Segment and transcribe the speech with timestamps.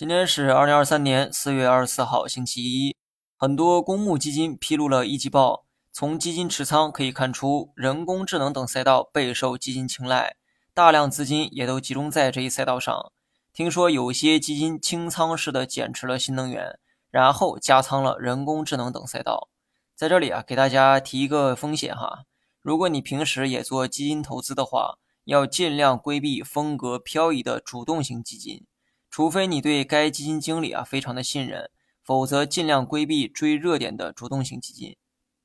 [0.00, 2.96] 今天是二零二三年四月二十四号，星期一。
[3.36, 10.36] 很多公募基金披露了一季报，从基金持仓可以看出，人工智能等赛道备受基金青睐，
[10.72, 13.12] 大量资金也都集中在这一赛道上。
[13.52, 16.78] 听说有些基金清仓式的减持了新能源，
[17.10, 19.50] 然后加仓了人工智能等赛道。
[19.94, 22.20] 在这里啊，给大家提一个风险哈，
[22.62, 24.94] 如果你平时也做基金投资的话，
[25.26, 28.64] 要尽量规避风格飘移的主动型基金。
[29.10, 31.68] 除非你对该基金经理啊非常的信任，
[32.04, 34.96] 否则尽量规避追热点的主动型基金。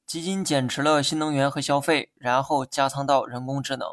[0.06, 3.88] 基金减持了新能源和消费，然后加仓到人工智能。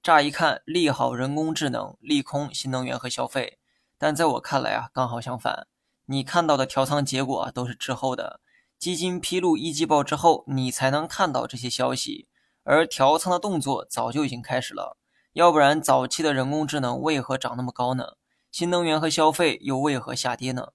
[0.00, 3.58] 乍一看利好人工智能，利空新能源和消费。
[3.98, 5.66] 但在我看来啊，刚好相反。
[6.04, 8.40] 你看到的调仓结果都是滞后的。
[8.78, 12.28] 基金披露一季报之后，你才能看到这些消息，
[12.62, 14.96] 而调仓的动作早就已经开始了。
[15.32, 18.12] 要不然早期的人工智能为何涨那么高呢？
[18.56, 20.68] 新能源和消费又为何下跌呢？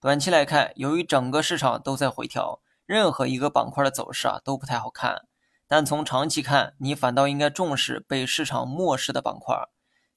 [0.00, 5.28] 短期来看，由于整个市场都在回调，任何一个板块的走势啊都不太好看。
[5.68, 9.56] 但从长期看，你反倒应该重视被市场漠视的板块。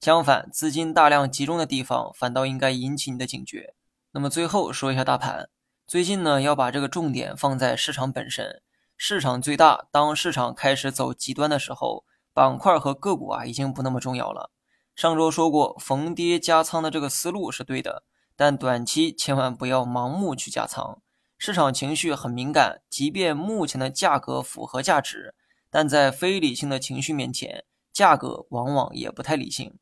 [0.00, 3.76] 相反，资金大量集中的地方反倒应该引起你的警觉。
[4.10, 5.48] 那么最后说一下大盘，
[5.86, 8.60] 最近呢要把这个重点放在市场本身。
[8.96, 14.50] 市场最大，当市场开始走极端的时候，板块和个股啊已经不那么重要了。
[14.94, 18.04] 上周说过，逢跌加仓的这个思路是对的，
[18.36, 21.02] 但短期千万不要盲目去加仓。
[21.36, 25.34] 市场情绪很敏感，即便目前的价格符合价值，
[25.68, 29.76] 但在非理性的情绪面前，价格往往也不太理性。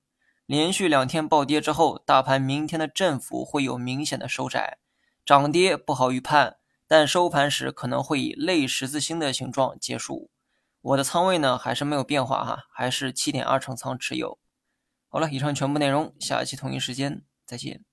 [0.46, 4.78] 连续两天暴跌之后，大盘明天的振幅会有明显的收窄，
[5.26, 6.56] 涨跌不好预判，
[6.88, 10.30] 但收盘时可能会以类十字星的形状结束。
[10.80, 14.38] 我的仓位呢还是没有变化哈，还是七点二成仓持有。
[15.14, 17.84] 好了，以上全部内容，下期同一时间再见。